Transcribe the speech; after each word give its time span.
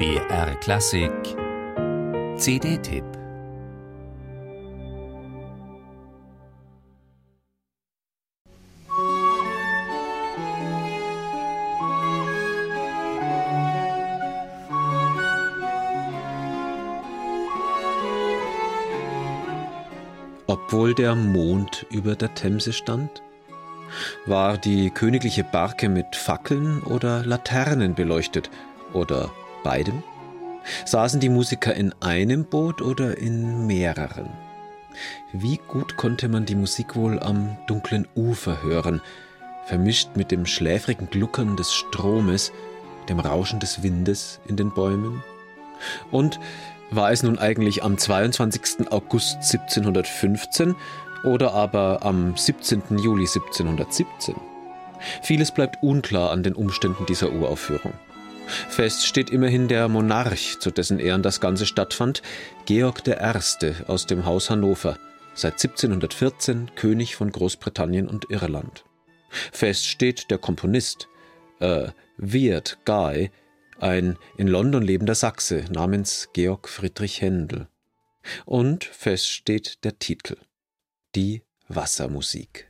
BR 0.00 0.54
Klassik 0.62 1.12
CD-Tipp 2.38 3.04
Obwohl 20.46 20.94
der 20.94 21.14
Mond 21.14 21.84
über 21.90 22.16
der 22.16 22.32
Themse 22.34 22.72
stand? 22.72 23.22
War 24.24 24.56
die 24.56 24.88
königliche 24.88 25.44
Barke 25.44 25.90
mit 25.90 26.16
Fackeln 26.16 26.82
oder 26.84 27.22
Laternen 27.26 27.94
beleuchtet 27.94 28.48
oder 28.94 29.30
beidem? 29.62 30.02
Saßen 30.84 31.20
die 31.20 31.28
Musiker 31.28 31.74
in 31.74 31.94
einem 32.00 32.44
Boot 32.44 32.82
oder 32.82 33.18
in 33.18 33.66
mehreren? 33.66 34.28
Wie 35.32 35.58
gut 35.68 35.96
konnte 35.96 36.28
man 36.28 36.46
die 36.46 36.54
Musik 36.54 36.96
wohl 36.96 37.18
am 37.20 37.56
dunklen 37.66 38.06
Ufer 38.14 38.62
hören, 38.62 39.00
vermischt 39.64 40.16
mit 40.16 40.30
dem 40.30 40.46
schläfrigen 40.46 41.08
Gluckern 41.10 41.56
des 41.56 41.72
Stromes, 41.72 42.52
dem 43.08 43.20
Rauschen 43.20 43.60
des 43.60 43.82
Windes 43.82 44.40
in 44.48 44.56
den 44.56 44.72
Bäumen? 44.72 45.22
Und 46.10 46.40
war 46.90 47.12
es 47.12 47.22
nun 47.22 47.38
eigentlich 47.38 47.82
am 47.82 47.96
22. 47.96 48.90
August 48.90 49.36
1715 49.36 50.74
oder 51.22 51.54
aber 51.54 52.00
am 52.02 52.36
17. 52.36 52.98
Juli 52.98 53.22
1717? 53.26 54.34
Vieles 55.22 55.52
bleibt 55.52 55.82
unklar 55.82 56.30
an 56.30 56.42
den 56.42 56.54
Umständen 56.54 57.06
dieser 57.06 57.32
Uraufführung. 57.32 57.92
Fest 58.68 59.06
steht 59.06 59.30
immerhin 59.30 59.68
der 59.68 59.88
Monarch, 59.88 60.58
zu 60.60 60.70
dessen 60.70 60.98
Ehren 60.98 61.22
das 61.22 61.40
Ganze 61.40 61.66
stattfand, 61.66 62.22
Georg 62.66 63.06
I. 63.06 63.72
aus 63.86 64.06
dem 64.06 64.24
Haus 64.24 64.50
Hannover, 64.50 64.98
seit 65.34 65.54
1714 65.54 66.74
König 66.74 67.16
von 67.16 67.30
Großbritannien 67.30 68.08
und 68.08 68.30
Irland. 68.30 68.84
Fest 69.52 69.86
steht 69.86 70.30
der 70.30 70.38
Komponist, 70.38 71.08
äh, 71.60 71.88
Weird 72.16 72.78
Guy, 72.84 73.30
ein 73.78 74.18
in 74.36 74.48
London 74.48 74.82
lebender 74.82 75.14
Sachse 75.14 75.64
namens 75.70 76.28
Georg 76.32 76.68
Friedrich 76.68 77.20
Händel. 77.20 77.68
Und 78.44 78.84
fest 78.84 79.28
steht 79.28 79.84
der 79.84 79.98
Titel 79.98 80.36
Die 81.14 81.42
Wassermusik. 81.68 82.69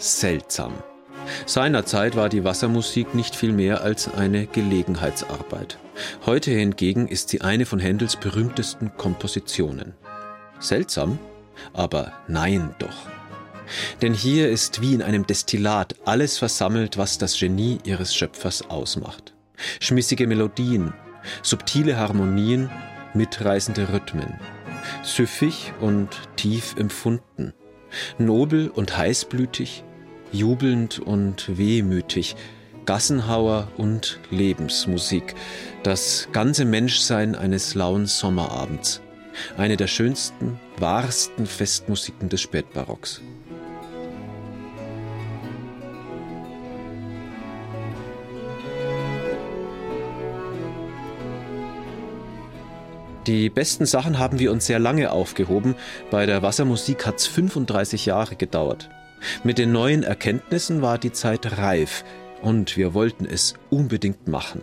Seltsam. 0.00 0.72
Seinerzeit 1.44 2.16
war 2.16 2.30
die 2.30 2.42
Wassermusik 2.42 3.14
nicht 3.14 3.36
viel 3.36 3.52
mehr 3.52 3.82
als 3.82 4.12
eine 4.12 4.46
Gelegenheitsarbeit. 4.46 5.78
Heute 6.24 6.52
hingegen 6.52 7.06
ist 7.06 7.28
sie 7.28 7.42
eine 7.42 7.66
von 7.66 7.78
Händels 7.78 8.16
berühmtesten 8.16 8.96
Kompositionen. 8.96 9.92
Seltsam? 10.58 11.18
Aber 11.74 12.14
nein 12.28 12.74
doch. 12.78 13.08
Denn 14.00 14.14
hier 14.14 14.48
ist 14.48 14.80
wie 14.80 14.94
in 14.94 15.02
einem 15.02 15.26
Destillat 15.26 15.94
alles 16.06 16.38
versammelt, 16.38 16.96
was 16.96 17.18
das 17.18 17.38
Genie 17.38 17.78
ihres 17.84 18.14
Schöpfers 18.14 18.70
ausmacht. 18.70 19.34
Schmissige 19.80 20.26
Melodien, 20.26 20.94
subtile 21.42 21.98
Harmonien, 21.98 22.70
mitreißende 23.12 23.92
Rhythmen. 23.92 24.40
Süffig 25.02 25.74
und 25.78 26.08
tief 26.36 26.74
empfunden. 26.78 27.52
Nobel 28.18 28.70
und 28.70 28.96
heißblütig, 28.96 29.84
jubelnd 30.32 30.98
und 30.98 31.56
wehmütig. 31.58 32.36
Gassenhauer 32.86 33.68
und 33.76 34.18
Lebensmusik. 34.30 35.34
Das 35.82 36.28
ganze 36.32 36.64
Menschsein 36.64 37.34
eines 37.34 37.74
lauen 37.74 38.06
Sommerabends 38.06 39.00
eine 39.56 39.76
der 39.76 39.86
schönsten, 39.86 40.58
wahrsten 40.78 41.46
Festmusiken 41.46 42.28
des 42.28 42.40
Spätbarocks. 42.40 43.20
Die 53.26 53.50
besten 53.50 53.86
Sachen 53.86 54.18
haben 54.18 54.38
wir 54.38 54.50
uns 54.50 54.66
sehr 54.66 54.78
lange 54.78 55.12
aufgehoben. 55.12 55.76
Bei 56.10 56.26
der 56.26 56.42
Wassermusik 56.42 57.06
hat 57.06 57.18
es 57.18 57.26
35 57.26 58.06
Jahre 58.06 58.34
gedauert. 58.34 58.88
Mit 59.44 59.58
den 59.58 59.72
neuen 59.72 60.02
Erkenntnissen 60.02 60.82
war 60.82 60.98
die 60.98 61.12
Zeit 61.12 61.58
reif 61.58 62.04
und 62.42 62.76
wir 62.76 62.94
wollten 62.94 63.26
es 63.26 63.54
unbedingt 63.70 64.28
machen. 64.28 64.62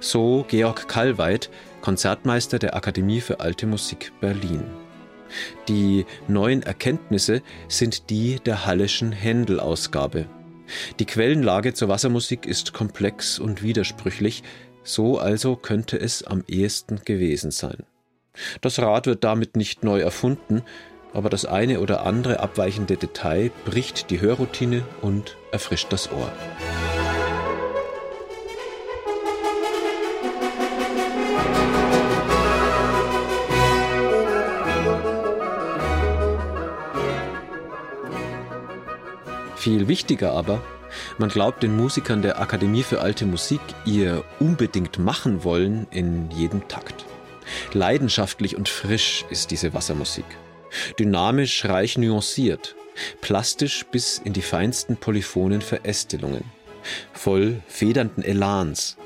So 0.00 0.44
Georg 0.48 0.88
Kallweit, 0.88 1.50
Konzertmeister 1.80 2.58
der 2.58 2.76
Akademie 2.76 3.20
für 3.20 3.40
Alte 3.40 3.66
Musik 3.66 4.12
Berlin. 4.20 4.62
Die 5.68 6.04
neuen 6.28 6.62
Erkenntnisse 6.62 7.42
sind 7.68 8.10
die 8.10 8.36
der 8.44 8.66
Halleschen 8.66 9.12
Händel-Ausgabe. 9.12 10.26
Die 10.98 11.06
Quellenlage 11.06 11.74
zur 11.74 11.88
Wassermusik 11.88 12.46
ist 12.46 12.72
komplex 12.72 13.38
und 13.38 13.62
widersprüchlich, 13.62 14.42
so 14.84 15.18
also 15.18 15.56
könnte 15.56 15.98
es 15.98 16.22
am 16.22 16.44
ehesten 16.48 17.00
gewesen 17.04 17.50
sein. 17.50 17.84
Das 18.60 18.78
Rad 18.78 19.06
wird 19.06 19.24
damit 19.24 19.56
nicht 19.56 19.84
neu 19.84 20.00
erfunden, 20.00 20.62
aber 21.14 21.30
das 21.30 21.44
eine 21.44 21.80
oder 21.80 22.04
andere 22.06 22.40
abweichende 22.40 22.96
Detail 22.96 23.50
bricht 23.64 24.10
die 24.10 24.20
Hörroutine 24.20 24.82
und 25.00 25.36
erfrischt 25.50 25.92
das 25.92 26.10
Ohr. 26.10 26.32
Viel 39.56 39.86
wichtiger 39.86 40.32
aber, 40.32 40.60
man 41.18 41.28
glaubt 41.28 41.62
den 41.62 41.76
Musikern 41.76 42.20
der 42.20 42.40
Akademie 42.40 42.82
für 42.82 43.00
alte 43.00 43.26
Musik 43.26 43.60
ihr 43.84 44.24
unbedingt 44.40 44.98
machen 44.98 45.44
wollen 45.44 45.86
in 45.92 46.32
jedem 46.32 46.66
Takt. 46.66 47.04
Leidenschaftlich 47.72 48.56
und 48.56 48.68
frisch 48.68 49.24
ist 49.30 49.52
diese 49.52 49.72
Wassermusik. 49.72 50.24
Dynamisch 50.98 51.64
reich 51.64 51.98
nuanciert, 51.98 52.74
plastisch 53.20 53.84
bis 53.90 54.18
in 54.18 54.32
die 54.32 54.42
feinsten 54.42 54.96
polyphonen 54.96 55.60
Verästelungen, 55.60 56.44
voll 57.12 57.62
federnden 57.66 58.24
Elans, 58.24 58.96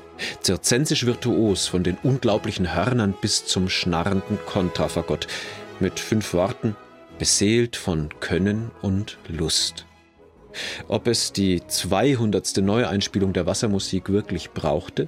zirzensisch 0.41 1.05
virtuos 1.05 1.67
von 1.67 1.83
den 1.83 1.97
unglaublichen 2.03 2.73
Hörnern 2.73 3.13
bis 3.19 3.45
zum 3.45 3.69
schnarrenden 3.69 4.39
Kontrafagott, 4.45 5.27
mit 5.79 5.99
fünf 5.99 6.33
Worten, 6.33 6.75
beseelt 7.19 7.75
von 7.75 8.09
Können 8.19 8.71
und 8.81 9.17
Lust. 9.27 9.85
Ob 10.87 11.07
es 11.07 11.33
die 11.33 11.61
200. 11.67 12.57
Neueinspielung 12.57 13.33
der 13.33 13.45
Wassermusik 13.45 14.09
wirklich 14.09 14.51
brauchte? 14.51 15.07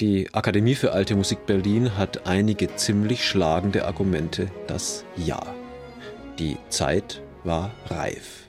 Die 0.00 0.32
Akademie 0.32 0.74
für 0.74 0.92
Alte 0.92 1.14
Musik 1.14 1.46
Berlin 1.46 1.96
hat 1.96 2.26
einige 2.26 2.74
ziemlich 2.76 3.24
schlagende 3.24 3.84
Argumente, 3.84 4.50
das 4.66 5.04
Ja. 5.16 5.42
Die 6.42 6.56
Zeit 6.70 7.22
war 7.44 7.70
reif. 7.86 8.48